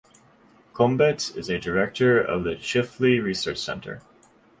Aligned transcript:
Combet 0.73 1.31
is 1.35 1.47
a 1.47 1.59
director 1.59 2.19
of 2.19 2.43
the 2.43 2.55
Chifley 2.55 3.21
Research 3.23 3.59
Centre. 3.59 4.01